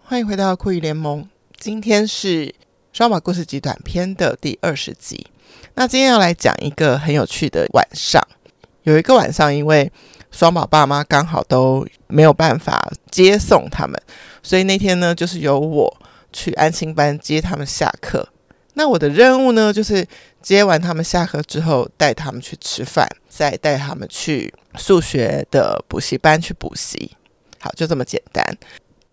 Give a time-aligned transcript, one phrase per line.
[0.00, 1.28] 欢迎回到酷姨联盟。
[1.58, 2.54] 今天是
[2.92, 5.26] 双宝故事集短篇的第二十集。
[5.74, 8.22] 那今天要来讲一个很有趣的晚上。
[8.84, 9.90] 有一个晚上，因为
[10.30, 14.00] 双宝爸妈刚好都没有办法接送他们，
[14.42, 15.94] 所以那天呢，就是由我
[16.32, 18.26] 去安心班接他们下课。
[18.74, 20.06] 那我的任务呢，就是
[20.40, 27.12] 接完他们下课之后，带他们去吃饭，再带他们去数学的补习班去补习。
[27.60, 28.44] 好，就这么简单。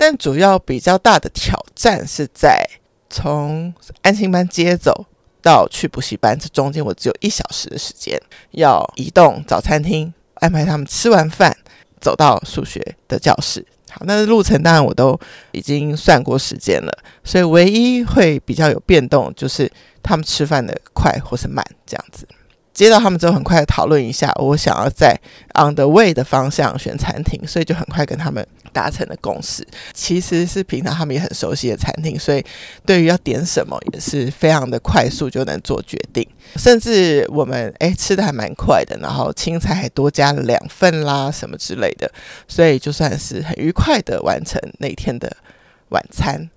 [0.02, 2.66] 但主要比较大的挑战是在
[3.10, 5.06] 从安心班接走
[5.42, 8.18] 到去补习班，这中间我只有一小时的时间，
[8.52, 11.54] 要移动早餐厅，安排他们吃完饭
[12.00, 13.66] 走到数学的教室。
[13.92, 15.20] 好，那路程当然我都
[15.52, 19.70] 已经算过时间了，所以唯一会比较有变动就是
[20.02, 22.26] 他们吃饭的快或是慢这样子。
[22.72, 25.20] 接到他们之后，很快讨论一下，我想要在
[25.56, 29.66] on the way 的方向选餐厅，所以就很快跟他们达成的共识。
[29.94, 32.44] 其实是平常他们也很熟悉的餐厅，所以
[32.86, 36.28] 对于要点什么也是非常的快速就能做决定。
[36.56, 42.12] 甚至我们诶吃的还蛮快的，然后青菜还多加了两份啦什么之类的，
[42.48, 45.38] 所以就算是很愉快的完成那天的
[45.90, 46.50] 晚餐。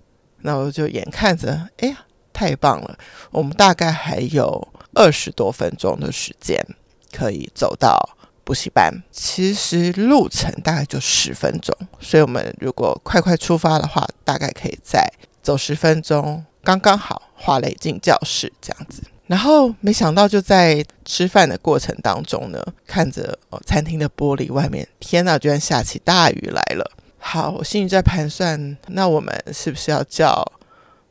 [0.43, 2.99] 那我就眼看着，哎呀，太棒了！
[3.31, 4.69] 我们大概还有。
[4.95, 6.63] 二十多分钟的时间
[7.11, 7.99] 可以走到
[8.45, 15.11] 补习班，其实路程大概就十分钟，所以我们如果快快出发的话，大概可以再
[15.43, 19.03] 走十分钟，刚刚好滑垒进教室这样子。
[19.29, 26.91] 然后没想到就在吃饭的过程当中呢，看着哦餐厅的玻璃外面，天呐，居然下起大雨来了。
[27.19, 30.45] 好，我心里在盘算，那我们是不是要叫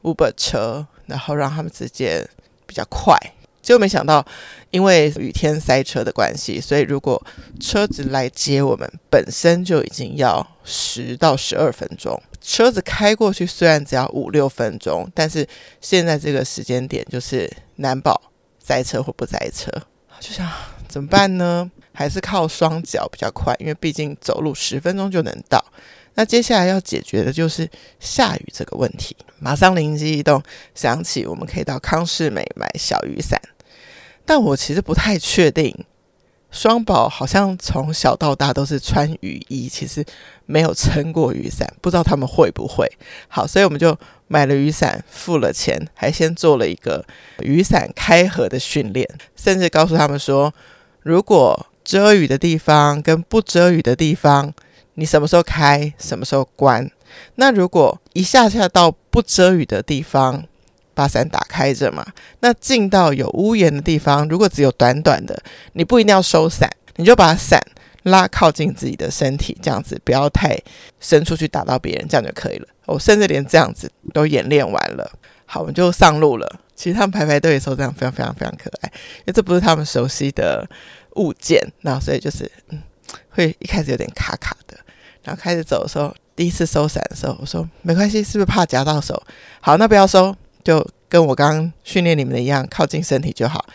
[0.04, 2.28] Uber 车，然后让他们直接
[2.68, 3.18] 比较快？
[3.62, 4.26] 结果没想到，
[4.72, 7.24] 因为雨天塞车的关系，所以如果
[7.60, 12.22] 车子来接我们，本身就已经要十到十二分钟。
[12.42, 15.48] 车子开过去虽然只要五六分钟，但是
[15.80, 18.20] 现在这个时间点就是难保
[18.60, 19.72] 塞车或不塞车。
[20.20, 20.50] 就想
[20.88, 21.70] 怎么办呢？
[21.94, 25.64] 还是靠双脚比较快，因为毕竟走路十分钟就能到。
[26.16, 29.16] 那接下来要解决的就是下雨这个问题。
[29.40, 30.42] 马上灵机一动，
[30.76, 33.42] 想起我们可以到康世美买小雨伞。
[34.26, 35.86] 但我其实不太确定，
[36.52, 40.06] 双宝好像从小到大都是穿雨衣，其实
[40.46, 42.88] 没有撑过雨伞，不知道他们会不会。
[43.28, 47.04] 好，所以我们就买了雨伞，付了钱，还先做了一个
[47.40, 50.54] 雨伞开合的训练，甚至告诉他们说，
[51.02, 54.54] 如果遮雨的地方跟不遮雨的地方，
[54.96, 56.90] 你什么时候开，什么时候关？
[57.36, 60.44] 那如果一下下到不遮雨的地方，
[60.94, 62.06] 把伞打开着嘛。
[62.40, 65.42] 那进到有屋檐的地方，如果只有短短的，
[65.74, 67.62] 你不一定要收伞，你就把伞
[68.04, 70.58] 拉靠近自己的身体，这样子不要太
[71.00, 72.68] 伸出去打到别人，这样就可以了。
[72.86, 75.12] 我甚至连这样子都演练完了。
[75.46, 76.60] 好，我们就上路了。
[76.76, 80.68] 其实他们排排队的时候，这样非常非常非常可爱，因为这不是他们熟悉的
[81.16, 82.50] 物件，那所以就是。
[83.30, 84.78] 会一开始有点卡卡的，
[85.24, 89.22] 然后开始走的时候，第一次收伞的时候，我说没关系，是不是怕夹到手？
[89.60, 93.66] 好，那不要收，就跟我刚刚训练你们的一样，靠近身体就好。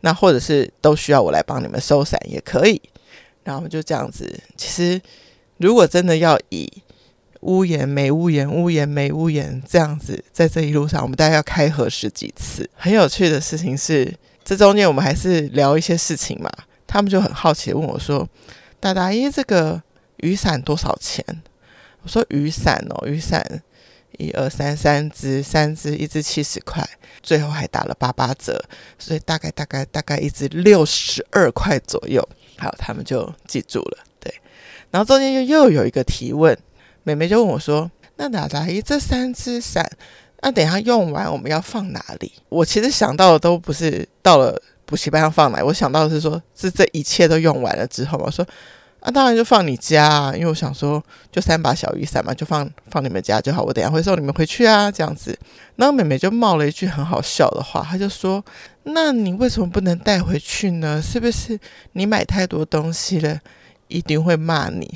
[0.00, 2.80] 那或者是都需要我来帮你们收伞也可以。
[3.44, 4.38] 然后就这样子。
[4.56, 5.00] 其实
[5.58, 6.70] 如果真的要以
[7.40, 12.68] 屋檐没屋檐，屋檐没屋檐这样子，在这一路上，我们大概要开合十几次。
[12.74, 14.12] 很有趣的事情是，
[14.44, 16.50] 这中间我们还是聊一些事情嘛。
[16.86, 18.28] 他们就很好奇问我说。
[18.86, 19.82] 大大姨，这个
[20.18, 21.24] 雨伞多少钱？
[22.02, 23.44] 我说雨伞哦，雨伞
[24.16, 26.88] 一二三三支，三支一支七十块，
[27.20, 28.64] 最后还打了八八折，
[28.96, 32.22] 所以大概大概大概一支六十二块左右。
[32.58, 34.04] 好，他们就记住了。
[34.20, 34.32] 对，
[34.92, 36.56] 然后中间又又有一个提问，
[37.02, 39.90] 妹妹就问我说：“那大大姨这三支伞，
[40.42, 44.62] 那等下用完我们要放哪里？”我其实想到的都不是到了。
[44.86, 45.62] 补习班要放哪？
[45.62, 48.46] 我想到的是说，是这一切都用完了之后，我说
[49.00, 53.62] 啊，当然就放你家啊，因为我想说，就三把小雨伞嘛，就放放你们家就好。
[53.62, 55.38] 我等下会送你们回去啊，这样子。
[55.76, 58.44] 然后妹妹就冒了一句很好笑的话，她就说
[58.84, 61.02] ：“那你为什么不能带回去呢？
[61.02, 61.58] 是不是
[61.92, 63.40] 你买太多东西了，
[63.88, 64.92] 一定会骂你？”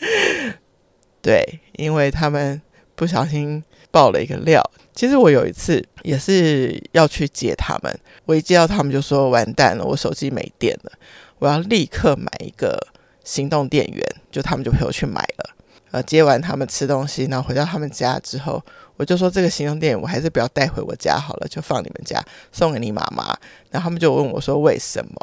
[1.20, 2.62] 对，因为他们
[2.94, 4.62] 不小心爆了一个料。
[4.94, 10.92] 其实我有一次也是要去接他们，我一接到他们就说完蛋了，我手机没电了，
[11.38, 12.78] 我要立刻买一个
[13.22, 15.54] 行动电源，就他们就陪我去买了。
[15.90, 18.62] 呃，接完他们吃东西，然后回到他们家之后，
[18.96, 23.24] 我就说这个行动电源我还是不要带回我家好了，就放你们家，送给你妈妈。
[23.70, 25.14] 然后他们就问我说为什么？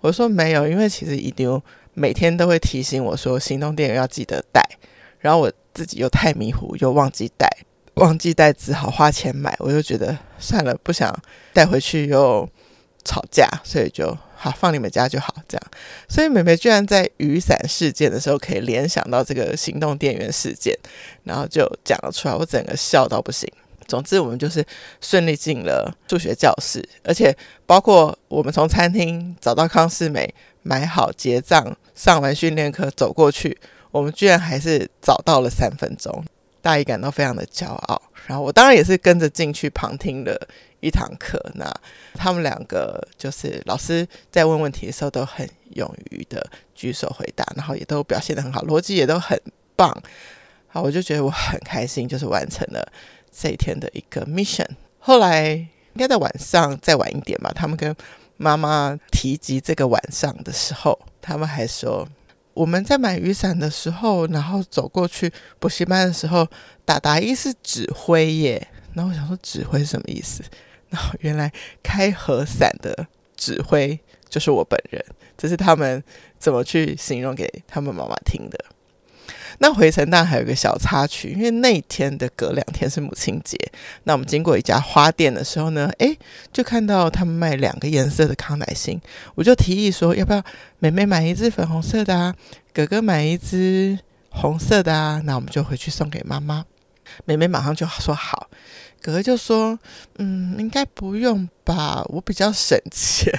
[0.00, 1.62] 我说没有，因为其实一丢
[1.94, 4.60] 每天都会提醒我说行动电源要记得带。
[5.20, 7.48] 然后我自己又太迷糊，又忘记带，
[8.00, 9.54] 忘记带只好花钱买。
[9.60, 11.14] 我就觉得算了，不想
[11.52, 12.48] 带回去又
[13.04, 15.62] 吵架，所以就好放你们家就好这样。
[16.08, 20.76] 所以妹妹居然在雨伞事件的时候可以联想到这个行动电源事件，
[21.24, 23.48] 然后就讲了出来，我整个笑到不行。
[23.86, 24.64] 总之，我们就是
[25.00, 27.36] 顺利进了数学教室，而且
[27.66, 30.32] 包括我们从餐厅找到康世美，
[30.62, 33.58] 买好结账，上完训练课走过去，
[33.90, 36.24] 我们居然还是早到了三分钟，
[36.62, 38.00] 大姨感到非常的骄傲。
[38.26, 40.48] 然后我当然也是跟着进去旁听了
[40.80, 41.40] 一堂课。
[41.54, 41.72] 那
[42.14, 49.40] 他们两个就是老师在问问题的时候都很勇于的举手回答，然后也都表现得很好，逻辑也都很
[49.74, 49.90] 棒。
[50.68, 52.92] 好，我就觉得我很开心，就是完成了。
[53.32, 54.66] 这一天的一个 mission，
[54.98, 57.52] 后来应该在晚上再晚一点吧。
[57.54, 57.94] 他们跟
[58.36, 62.08] 妈妈提及这个晚上的时候，他们还说
[62.60, 66.46] 我们在买雨伞的时候，然后走过去补习班的时候，
[66.84, 68.68] 达达一是指挥耶。
[68.92, 70.42] 然后我想说指挥是什么意思？
[70.90, 71.50] 然后原来
[71.82, 73.98] 开合伞的指挥
[74.28, 75.02] 就是我本人，
[75.38, 76.04] 这是他们
[76.38, 78.62] 怎么去形容给他们妈妈听的。
[79.62, 83.58] 那回程当然还有一个小插曲，因为那天的隔两天是母亲节。
[84.04, 86.18] 那我们经过一家花店的时候呢，诶，
[86.50, 88.98] 就看到他们卖两个颜色的康乃馨，
[89.34, 90.42] 我就提议说，要不要
[90.78, 92.34] 妹妹买一支粉红色的啊，
[92.72, 93.98] 哥哥买一支
[94.30, 95.20] 红色的啊？
[95.26, 96.64] 那我们就回去送给妈妈。
[97.26, 98.48] 妹妹马上就说好，
[99.02, 99.78] 哥哥就说，
[100.16, 103.30] 嗯，应该不用吧，我比较省钱。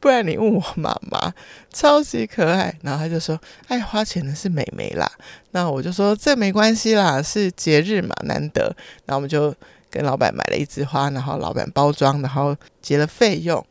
[0.00, 1.32] 不然你问我妈妈，
[1.72, 2.74] 超级可爱。
[2.82, 3.38] 然后他就说
[3.68, 5.10] ：“爱花钱的是美眉啦。”
[5.52, 8.74] 那我就说：“这没关系啦，是节日嘛，难得。”
[9.06, 9.54] 然后我们就
[9.90, 13.64] 跟老板买了一枝花，然后老板包装，然后结了费用。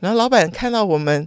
[0.00, 1.26] 然后老板看到我们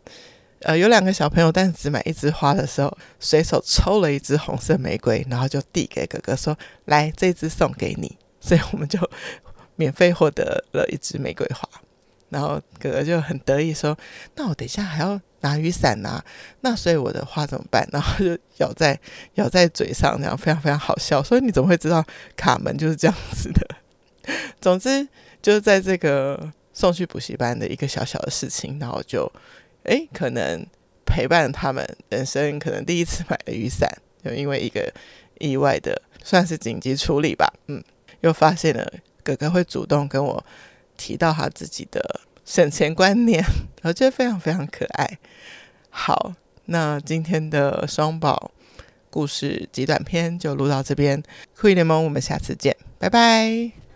[0.61, 8.99] 呃有两个小朋友，但只买一枝花的时候，随手抽了一支红色玫瑰，然后就递给哥哥说：“来，这支送给你。”所以我们就
[9.75, 11.67] 免费获得了一支玫瑰花。
[12.29, 13.97] 然后哥哥就很得意说
[14.35, 16.23] ：“那我等一下还要拿雨伞呐、
[16.61, 18.99] 那所以我的花怎么办？”然后就咬在
[19.35, 21.23] 咬在嘴上，这样非常非常好笑。
[21.23, 22.05] 所以你怎么会知道
[22.35, 23.67] 卡门就是这样子的？
[24.61, 25.07] 总之
[25.41, 29.31] 就是在这个送去补习班的一个小小的事情，然后就
[29.83, 30.63] 诶可能
[31.05, 33.89] 陪伴他们人生可能第一次买的雨伞，
[34.23, 34.93] 就因为一个
[35.39, 37.83] 意外的算是紧急处理吧，嗯，
[38.21, 38.87] 又发现了
[39.23, 40.45] 哥哥会主动跟我。
[41.01, 42.18] 提到他自己的
[42.49, 43.45] 省钱观念，
[43.83, 45.19] 我觉得非常非常可爱。
[45.91, 46.33] 好，
[46.65, 48.49] 那今天的双宝
[49.11, 51.21] 故事极短篇就录到这边，
[51.55, 53.88] 酷姨联盟，我们下次见，拜拜。